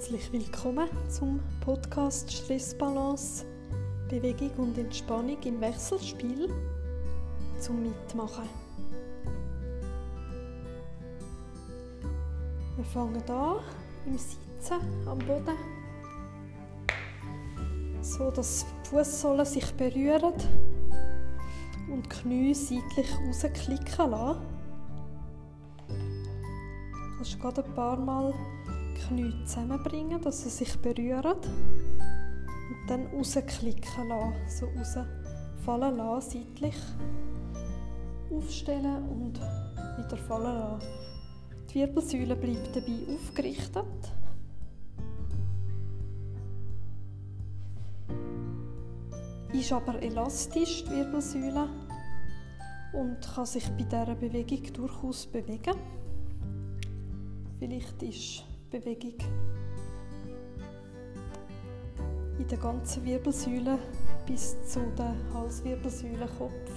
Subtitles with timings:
[0.00, 3.44] Herzlich willkommen zum Podcast Stressbalance,
[4.08, 6.48] Bewegung und Entspannung im Wechselspiel
[7.58, 8.48] zum Mitmachen.
[12.76, 13.56] Wir fangen an
[14.06, 15.58] im Sitzen am Boden,
[18.00, 20.32] so dass die Fußsohlen sich berühren
[21.92, 24.40] und die Knie seitlich rausklicken lassen.
[25.90, 28.32] Du kannst gerade ein paar Mal
[29.10, 36.76] Knie zusammenbringen, dass sie sich berühren und dann rausklicken lassen, so rausfallen lassen, seitlich
[38.30, 39.34] aufstellen und
[39.98, 40.86] wieder fallen lassen.
[41.68, 43.84] Die Wirbelsäule bleibt dabei aufgerichtet.
[49.52, 51.68] Ist aber elastisch, die Wirbelsäule,
[52.92, 55.74] und kann sich bei dieser Bewegung durchaus bewegen.
[57.58, 59.14] Vielleicht ist Bewegung
[62.38, 63.78] in der ganzen Wirbelsäule
[64.26, 66.70] bis zu der Halswirbelsäule Kopf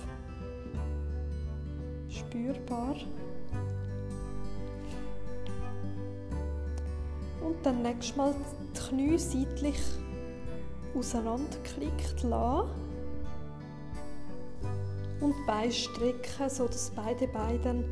[2.09, 2.95] spürbar.
[7.41, 8.33] Und dann nächstes Mal
[8.75, 9.79] die Knie seitlich
[10.95, 12.69] auseinanderklickt lassen.
[15.21, 17.85] Und Beine strecken, sodass beide Beine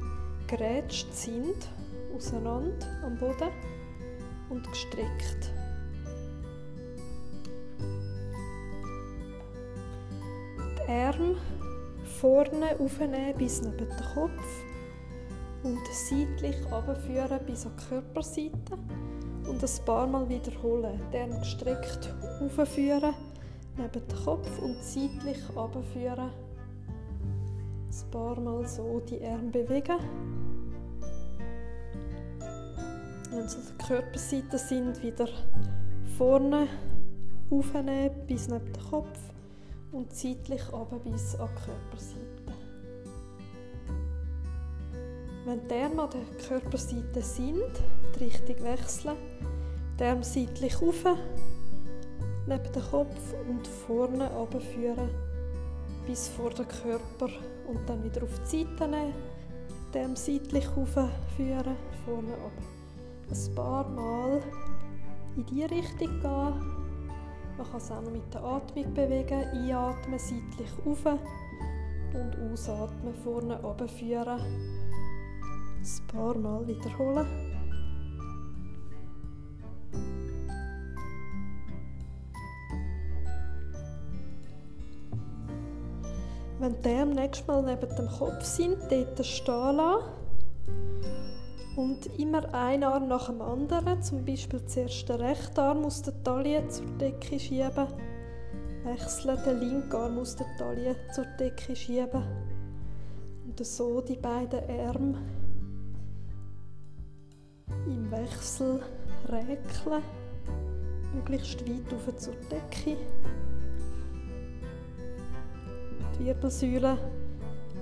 [0.47, 1.69] gerätscht sind,
[2.15, 3.49] auseinander am Boden
[4.51, 5.51] und gestreckt.
[10.77, 11.35] Die Arme
[12.19, 14.63] vorne aufnehmen bis neben den Kopf
[15.63, 18.77] und seitlich abführen bis an die Körperseite
[19.47, 20.99] und ein paar Mal wiederholen.
[21.11, 23.13] Die Arme gestreckt aufführen
[23.77, 26.31] neben den Kopf und seitlich abführen.
[27.89, 30.40] Ein paar Mal so die Arme bewegen.
[33.33, 35.29] Wenn sie an der Körperseite sind, wieder
[36.17, 36.67] vorne
[37.49, 39.17] aufnehmen bis neben den Kopf
[39.93, 42.53] und seitlich runter bis an die Körperseite.
[45.45, 47.71] Wenn die Arme an der Körperseite sind,
[48.15, 49.15] die Richtung wechseln,
[49.97, 51.05] die Arme seitlich auf,
[52.47, 55.09] neben den Kopf und vorne runterführen
[56.05, 57.31] bis vor den Körper
[57.69, 59.13] und dann wieder auf die Seite nehmen,
[59.93, 62.80] die Arme seitlich aufführen, vorne runter.
[63.31, 64.41] Ein paar Mal
[65.37, 66.81] in diese Richtung gehen
[67.61, 69.43] man kann es auch noch mit der Atmung bewegen.
[69.53, 74.39] Einatmen, seitlich auf und ausatmen, vorne führen.
[75.79, 77.27] Ein paar Mal wiederholen.
[86.59, 90.20] Wenn die Arme nächstes Mal neben dem Kopf sind, dort stehen lassen
[91.75, 96.21] und immer ein Arm nach dem anderen, zum Beispiel zuerst den rechten Arm aus der
[96.23, 97.87] Taille zur Decke schieben,
[98.83, 102.23] wechseln den linken Arm aus der Taille zur Decke schieben
[103.45, 105.17] und so die beiden Arme
[107.85, 108.81] im Wechsel
[109.29, 110.03] räkeln,
[111.13, 112.97] möglichst weit auf zur Decke.
[116.19, 116.97] Die Wirbelsäule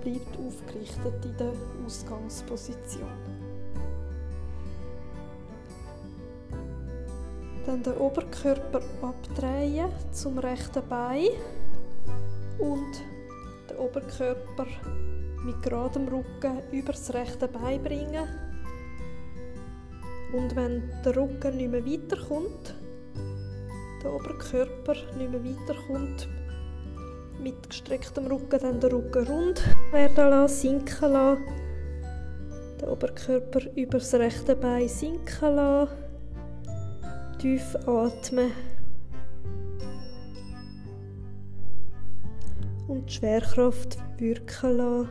[0.01, 1.53] bleibt aufgerichtet in der
[1.85, 3.38] Ausgangsposition.
[7.69, 11.27] Dann den Oberkörper abdrehen zum rechten Bein
[12.57, 13.03] und
[13.69, 14.65] den Oberkörper
[15.45, 18.27] mit geradem Rücken über das rechte Bein bringen.
[20.33, 22.73] Und wenn der Rücken nicht mehr weiterkommt,
[24.03, 26.27] der Oberkörper nicht mehr weiterkommt,
[27.39, 31.43] mit gestrecktem Rücken dann den Rücken rund werden lassen, sinken lassen,
[32.81, 36.08] den Oberkörper über das rechte Bein sinken lassen
[37.39, 38.51] Tief atmen.
[42.89, 45.09] Und die Schwerkraft wirken lassen.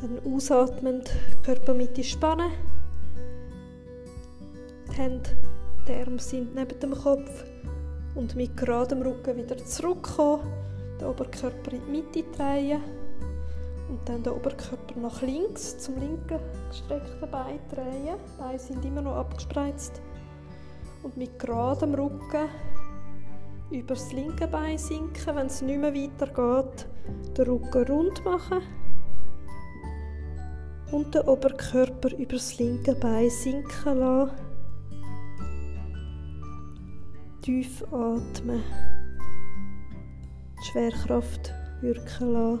[0.00, 1.08] Dann ausatmend
[1.44, 2.50] Körpermitte spannen.
[4.90, 5.30] Die Hände,
[5.86, 7.44] die Arme sind neben dem Kopf
[8.16, 10.42] und mit geradem Rücken wieder zurückkommen,
[11.00, 12.80] den Oberkörper in die Mitte drehen
[13.88, 18.16] und dann den Oberkörper nach links zum linken gestreckten Bein drehen.
[18.16, 20.00] Die Beine sind immer noch abgespreizt.
[21.02, 22.48] Und mit geradem Rücken
[23.70, 26.86] über das linke Bein sinken, wenn es nicht mehr weitergeht,
[27.36, 28.62] den Rücken rund machen
[30.90, 34.45] und den Oberkörper über das linke Bein sinken lassen
[37.46, 38.60] tief atmen.
[40.58, 42.58] die Schwerkraft wirken lassen.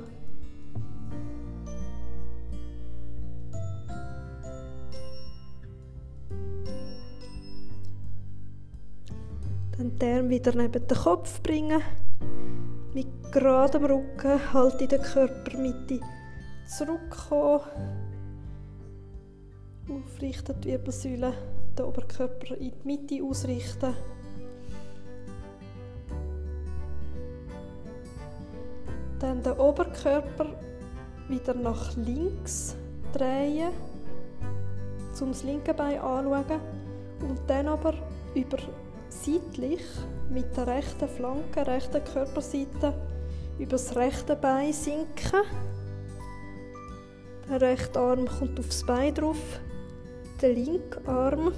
[9.76, 11.82] Dann den Arm wieder neben den Kopf bringen.
[12.94, 15.98] Mit geradem Rücken halt in der Körpermitte
[16.68, 17.62] zurückkommen.
[19.90, 21.32] Aufrichten die Wirbelsäule,
[21.76, 23.92] den Oberkörper in die Mitte ausrichten.
[29.36, 30.46] Dann den Oberkörper
[31.28, 32.74] wieder nach links
[33.12, 33.70] drehen,
[35.20, 36.60] um das linke Bein anzuschauen
[37.20, 37.94] und dann aber
[38.34, 38.56] über
[39.10, 39.82] seitlich
[40.30, 42.94] mit der rechten Flanke, rechten Körperseite
[43.58, 45.42] über das rechte Bein sinken.
[47.50, 49.60] Der rechte Arm kommt aufs Bein drauf.
[50.40, 51.52] Der linke Arm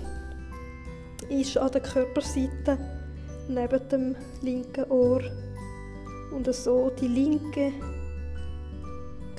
[1.28, 2.78] ist an der Körperseite
[3.48, 5.22] neben dem linken Ohr
[6.32, 7.72] und so die linke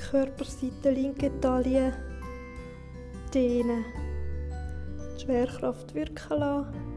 [0.10, 1.94] Körperseite, linke Taille
[3.34, 3.86] dehnen.
[5.16, 6.90] Die Schwerkraft wirken lassen.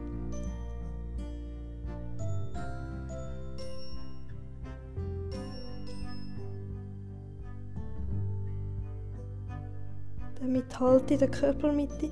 [10.39, 12.09] Damit halte in der Körpermitte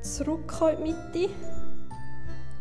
[0.00, 1.34] zurück in die Mitte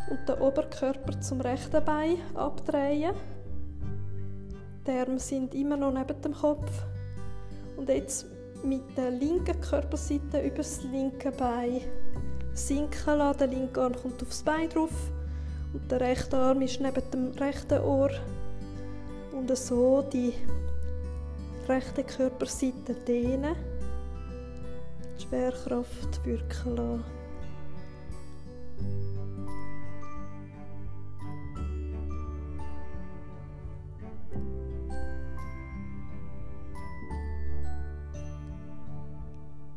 [0.09, 3.13] und den Oberkörper zum rechten Bein abdrehen.
[4.87, 6.71] Die Arme sind immer noch neben dem Kopf.
[7.75, 8.27] Und jetzt
[8.63, 11.81] mit der linken Körperseite über das linke Bein
[12.53, 13.39] sinken lassen.
[13.39, 15.11] Der linke Arm kommt aufs Bein drauf
[15.73, 18.11] und der rechte Arm ist neben dem rechten Ohr.
[19.31, 20.33] Und so die
[21.67, 23.55] rechte Körperseite dehnen.
[25.17, 27.14] Die Schwerkraft wirken lassen.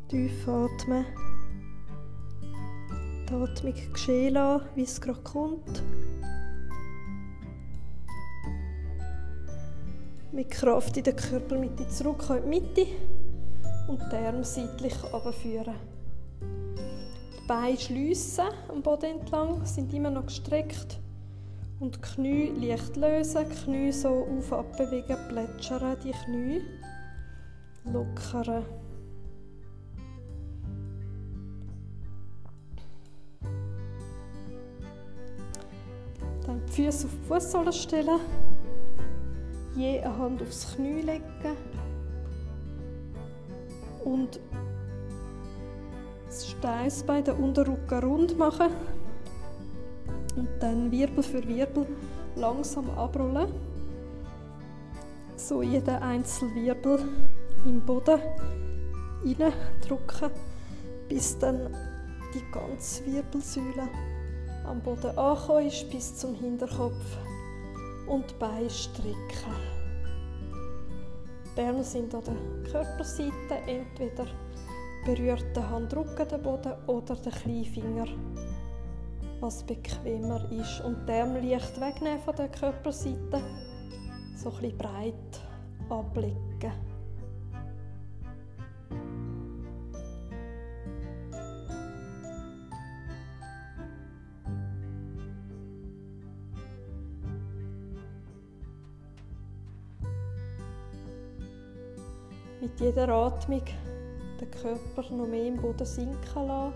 [0.09, 1.05] Tief atmen.
[3.29, 5.83] Die Atmung geschehen lassen, wie es gerade kommt.
[10.31, 12.87] Mit Kraft in der Körpermitte zurück in die Mitte
[13.87, 15.75] und die Arme seitlich abführen.
[16.41, 20.99] Die Beine schliessen am Boden entlang, sind immer noch gestreckt.
[21.79, 26.61] Und die Knie leicht lösen, die Knie so auf abbewegen, plätschern die Knie.
[27.85, 28.65] Lockern.
[36.79, 38.19] Füße auf die Fußsohle stellen.
[39.75, 41.57] Je eine Hand aufs Knie legen.
[44.05, 44.39] Und
[46.27, 48.69] das Steißbein, den Unterrücken rund machen.
[50.37, 51.85] Und dann Wirbel für Wirbel
[52.37, 53.51] langsam abrollen.
[55.35, 56.99] So jeden einzelnen Wirbel
[57.65, 58.21] im Boden
[59.85, 60.31] drücken,
[61.09, 61.75] bis dann
[62.33, 63.89] die ganze Wirbelsäule
[64.65, 67.17] am Boden angekommen ist bis zum Hinterkopf
[68.07, 69.53] und die Beine strecken.
[71.55, 74.25] Die Arme sind an der Körperseite, entweder
[75.05, 78.07] berührt der Handrücken den Boden oder der Kleinfinger,
[79.39, 80.81] was bequemer ist.
[80.81, 83.41] Und die Arme leicht wegnehmen von der Körperseite,
[84.35, 85.41] so ein bisschen breit
[85.89, 86.88] ablegen.
[102.79, 103.63] Mit jeder Atmung
[104.39, 106.73] den Körper noch mehr im Boden sinken lassen.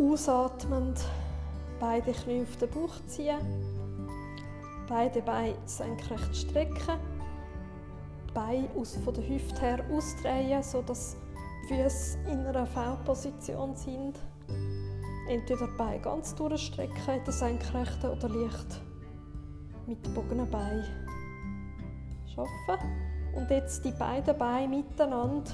[0.00, 1.04] Ausatmend
[1.80, 3.38] beide Knie auf den Bauch ziehen,
[4.88, 6.98] beide Beine senkrecht strecken,
[8.32, 11.16] Beine aus, von der Hüfte her ausdrehen, sodass
[11.68, 14.18] Füße in einer V-Position sind.
[15.28, 18.80] Entweder die Beine ganz durchstrecken in der Senkrechten oder leicht
[19.86, 20.86] mit gebogenen Beinen
[22.34, 22.88] arbeiten.
[23.36, 25.52] Und jetzt die beiden Beine miteinander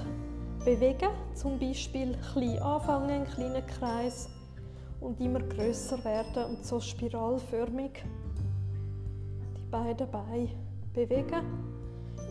[0.65, 1.09] bewegen.
[1.35, 4.29] Zum Beispiel klein anfangen, einen kleinen Kreis
[5.01, 8.05] und immer größer werden und so spiralförmig
[9.57, 10.51] die beiden Beine
[10.93, 11.45] bewegen.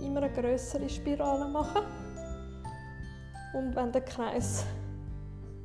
[0.01, 1.83] Immer eine größere Spirale machen.
[3.53, 4.65] Und wenn der Kreis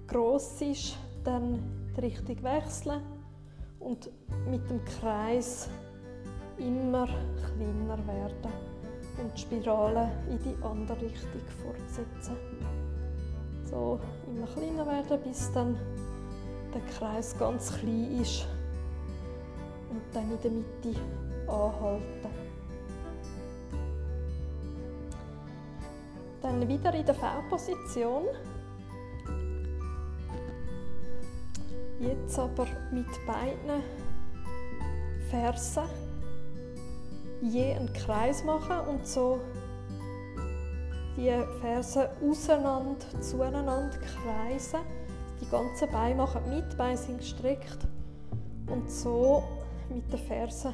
[0.08, 1.58] groß ist, dann
[1.96, 3.02] die Richtung wechseln
[3.80, 4.10] und
[4.50, 5.68] mit dem Kreis
[6.58, 8.52] immer kleiner werden.
[9.20, 12.36] und die Spirale in die andere Richtung fortsetzen.
[13.64, 15.76] So immer kleiner werden, bis dann
[16.72, 18.46] der Kreis ganz klein ist
[19.90, 21.00] und dann in der Mitte
[21.48, 22.27] anhalten.
[26.48, 28.22] Dann wieder in der V-Position.
[32.00, 33.82] Jetzt aber mit beiden
[35.28, 35.82] Fersen
[37.42, 39.40] je einen Kreis machen und so
[41.18, 44.80] die Fersen auseinander, zueinander kreisen.
[45.42, 47.86] Die ganzen Beine machen mit, Beine sind gestreckt
[48.68, 49.42] und so
[49.90, 50.72] mit den Fersen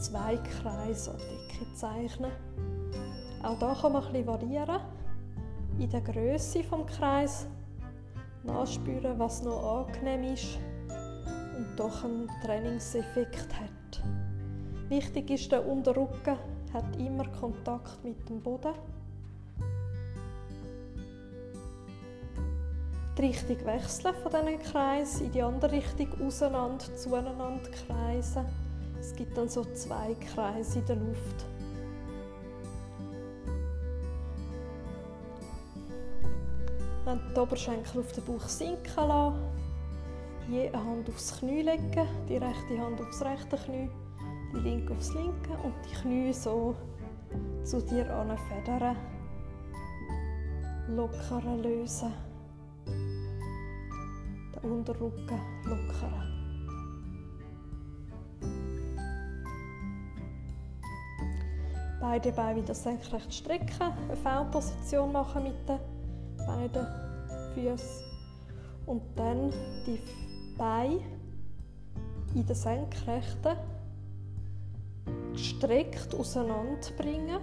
[0.00, 2.30] zwei Kreise die Decke zeichnen.
[3.42, 4.80] Auch da kann man ein bisschen variieren
[5.78, 7.46] in der Größe vom Kreis,
[8.42, 10.58] nachspüren, was noch angenehm ist
[11.56, 14.02] und doch einen Trainingseffekt hat.
[14.88, 16.36] Wichtig ist, der Unterrücken
[16.72, 18.74] hat immer Kontakt mit dem Boden.
[23.16, 28.44] Die Richtung wechseln von diesen Kreis in die andere Richtung auseinander, zueinander kreisen.
[29.00, 31.57] Es gibt dann so zwei Kreise in der Luft.
[37.08, 39.38] Dann die Oberschenkel auf den Bauch sinken lassen.
[40.50, 43.88] Je eine Hand aufs Knie legen, die rechte Hand aufs rechte Knie
[44.52, 46.74] die linke aufs linke und die Knie so
[47.64, 48.94] zu dir federn.
[50.88, 52.12] Lockern lösen.
[54.54, 56.34] Den Unterrücken lockern.
[62.02, 65.97] Beide Beine wieder senkrecht strecken, eine V-Position machen mit den
[66.48, 66.86] beiden
[67.54, 68.04] Füßen
[68.86, 69.52] und dann
[69.86, 70.00] die
[70.56, 71.00] Beine
[72.34, 73.56] in der Senkrechten
[75.32, 77.38] gestreckt auseinanderbringen,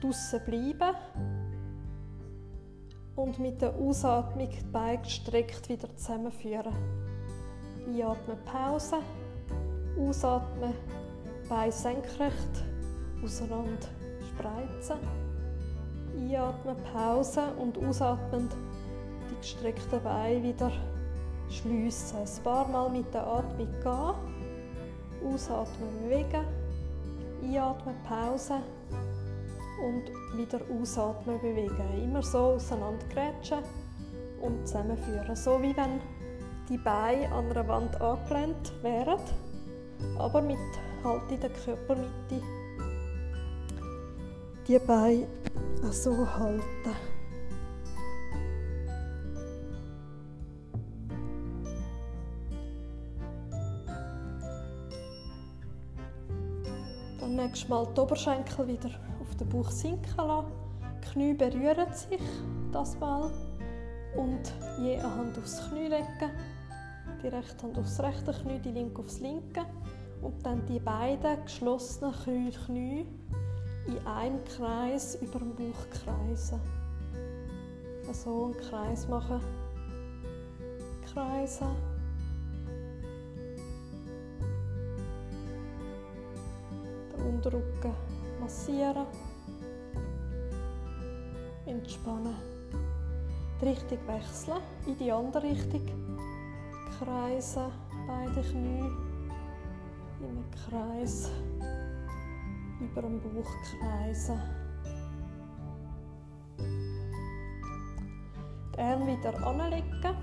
[0.00, 0.96] draussen bleiben
[3.16, 6.72] und mit der Ausatmung die Beine gestreckt wieder zusammenführen.
[7.86, 8.98] Einatmen, Pause,
[9.98, 10.72] ausatmen,
[11.48, 12.64] Beine senkrecht,
[13.22, 13.88] auseinander
[14.30, 15.21] spreizen.
[16.16, 18.54] Einatmen, Pause und ausatmend
[19.30, 20.72] die gestreckten Beine wieder
[21.48, 22.18] schliessen.
[22.18, 25.32] Ein paar Mal mit der Atmung gehen.
[25.32, 26.44] Ausatmen, bewegen.
[27.42, 28.58] Einatmen, Pause.
[29.84, 32.02] Und wieder ausatmen, bewegen.
[32.04, 33.58] Immer so auseinandergrätschen
[34.40, 35.36] und zusammenführen.
[35.36, 36.00] So wie wenn
[36.68, 39.18] die Beine an einer Wand angelehnt wären,
[40.18, 40.58] aber mit
[41.04, 42.42] halt in der Körpermitte
[44.66, 45.26] die Beine
[45.90, 46.62] so halten.
[57.34, 58.90] nächstes Mal die Oberschenkel wieder
[59.20, 60.52] auf den Bauch sinken lassen.
[61.02, 62.20] Die Knie berühren sich
[62.70, 63.30] das Mal
[64.16, 66.30] und je eine Hand aufs Knie legen.
[67.22, 69.64] Die rechte Hand aufs rechte Knie, die linke aufs linke
[70.22, 73.06] und dann die beiden geschlossenen Knie
[73.86, 76.60] in einem Kreis über den Bauch kreisen.
[78.12, 79.40] So einen Kreis machen.
[81.12, 81.68] Kreisen.
[87.16, 87.94] Unterrücken
[88.40, 89.06] massieren.
[91.66, 92.34] Entspannen.
[93.60, 95.82] Die Richtung wechseln, in die andere Richtung.
[96.98, 97.70] Kreisen,
[98.06, 98.90] beide Knie.
[100.20, 101.30] Im Kreis.
[102.82, 104.40] Über den Bauch kreisen.
[108.74, 110.04] Die Arme wieder anlegen.
[110.04, 110.16] An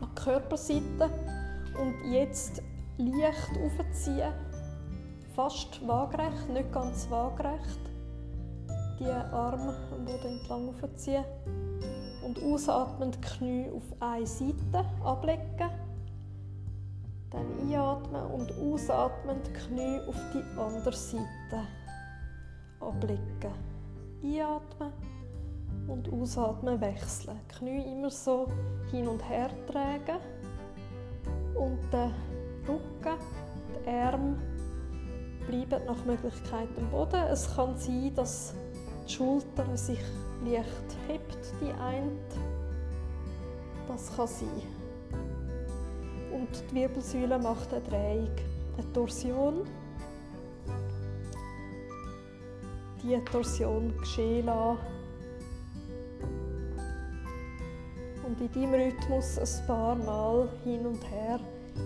[0.00, 1.10] die Körperseite.
[1.80, 2.62] Und jetzt
[2.98, 4.32] leicht aufziehen
[5.34, 7.80] fast waagerecht, nicht ganz waagerecht.
[8.98, 11.24] Die Arme am Boden entlang aufziehen
[12.22, 15.70] und ausatmend die Knie auf eine Seite ablegen.
[18.00, 21.66] Einatmen und ausatmend die Knie auf die andere Seite
[22.80, 23.52] ablegen.
[24.22, 24.92] Einatmen
[25.88, 27.38] und ausatmen wechseln.
[27.50, 28.46] Die Knie immer so
[28.90, 30.18] hin und her tragen
[31.54, 32.12] und den
[32.68, 33.18] Rücken,
[33.84, 34.36] die Arme
[35.46, 37.26] bleiben nach Möglichkeit am Boden.
[37.30, 38.54] Es kann sein, dass
[39.06, 40.00] die Schulter sich
[40.44, 42.12] leicht hebt, die eine.
[43.88, 44.79] Das kann sein.
[46.50, 48.30] Und die Wirbelsäule macht eine Drehung,
[48.76, 49.64] eine Torsion.
[53.02, 54.78] Die Torsion geschehen lassen.
[58.26, 61.38] Und in diesem Rhythmus ein paar Mal hin und her,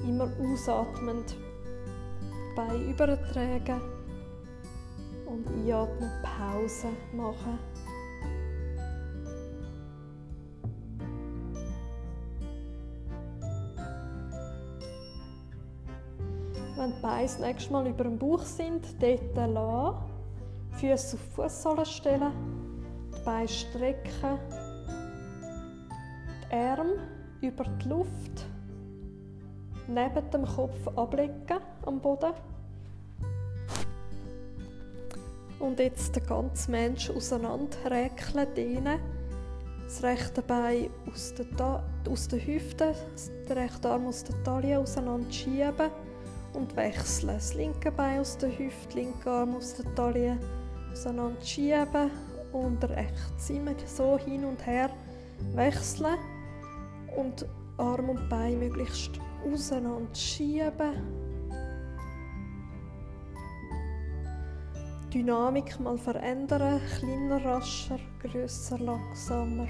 [0.06, 1.36] immer ausatmend
[2.56, 3.80] Beine übertragen
[5.26, 7.58] Und einatmen, Pause machen.
[17.04, 19.98] Beine das nächste Mal über dem Bauch sind, dort lassen.
[20.70, 22.32] Füße auf die Fußsohlen stellen.
[23.14, 24.38] Die Beine strecken.
[26.50, 26.96] Die Arme
[27.42, 28.46] über die Luft.
[29.86, 32.32] Neben dem Kopf ablegen am Boden.
[35.58, 38.98] Und jetzt den ganzen Mensch auseinanderräkeln, dehnen.
[39.84, 42.94] Das rechte Bein aus der, aus der Hüfte,
[43.46, 45.90] den rechten Arm aus der Taille auseinander schieben
[46.54, 47.28] und wechseln.
[47.28, 50.38] Das linke Bein aus der Hüfte, linke Arm aus der Taille
[50.92, 52.10] auseinander schieben
[52.52, 54.90] und rechts immer so hin und her
[55.54, 56.16] wechseln
[57.16, 57.46] und
[57.76, 60.94] Arm und Bein möglichst auseinander schieben.
[65.12, 69.68] Dynamik mal verändern, kleiner, rascher, grösser, langsamer.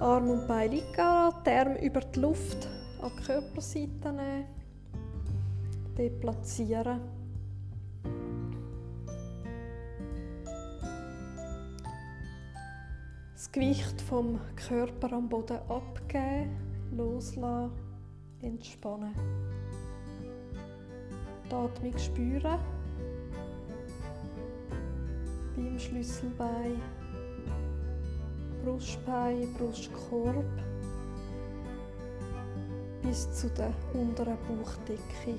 [0.00, 2.66] Arm und Bein liegen die Arme über die Luft
[3.02, 4.46] an die Körperseite nehmen.
[5.98, 7.00] Deplatzieren.
[13.34, 16.56] Das Gewicht vom Körper am Boden abgeben,
[16.96, 17.72] loslassen,
[18.40, 19.14] entspannen.
[21.50, 22.58] Die Atmung spüren.
[25.56, 26.80] Beim Schlüsselbein.
[28.64, 30.44] Brustbein, Brustkorb
[33.02, 35.38] bis zu der unteren Bauchdecke.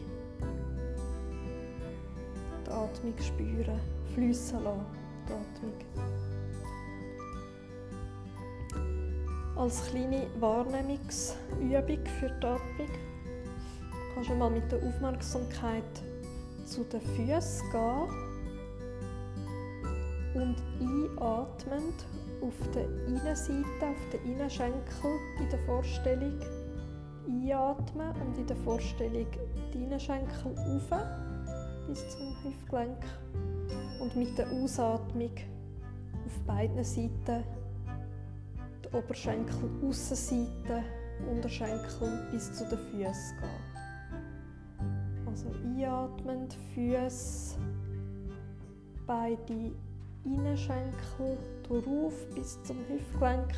[2.65, 3.79] Die Atmung spüren,
[4.13, 4.85] fließen lassen,
[5.27, 5.73] die Atmung.
[9.55, 12.89] Als kleine Wahrnehmungsübung für die Atmung
[14.13, 15.84] kannst du mal mit der Aufmerksamkeit
[16.65, 18.31] zu den Füßen gehen
[20.34, 22.05] und einatmend
[22.41, 26.39] auf der Innenseite, auf der Innenschenkel in der Vorstellung
[27.27, 29.27] einatmen und in der Vorstellung
[29.73, 30.91] die Innenschenkel auf
[31.88, 33.04] bis zum Hüftgelenk
[33.99, 35.32] und mit der Ausatmung
[36.25, 37.43] auf beiden Seiten
[38.84, 40.84] die Oberschenkel, Aussenseite,
[41.30, 43.71] Unterschenkel bis zu den Füßen gehen.
[45.27, 47.58] Also einatmend, Füße,
[49.06, 49.71] beide
[50.23, 51.38] Innenschenkel
[51.69, 53.53] rauf bis zum Hüftgelenk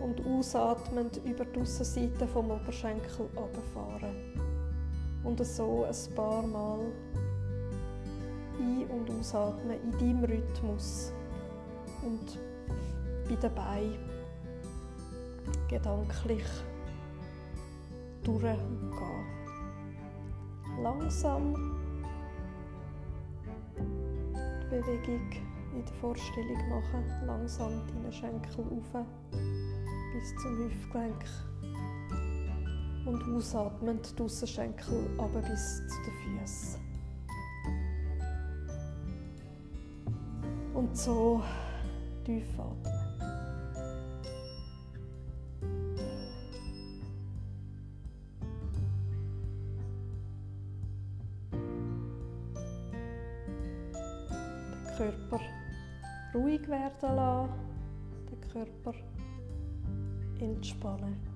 [0.00, 4.16] und ausatmend über die Aussenseite vom Oberschenkel runterfahren.
[5.24, 6.78] Und so ein paar Mal
[8.58, 11.12] ein- und ausatmen in deinem Rhythmus
[12.02, 12.38] und
[13.28, 14.10] bei den Beinen
[15.68, 16.44] gedanklich
[18.22, 18.92] durchgehen.
[20.82, 21.54] Langsam
[23.76, 27.04] die Bewegung in der Vorstellung machen.
[27.26, 29.06] Langsam deine Schenkel auf
[30.12, 31.24] bis zum Hüftgelenk.
[33.06, 36.80] Und ausatmend die Aussenschenkel runter bis zu den Füßen.
[40.74, 41.42] Und so
[42.24, 42.99] tief atmen.
[56.70, 57.52] Werden lassen,
[58.30, 58.94] den Körper
[60.40, 61.29] entspannen.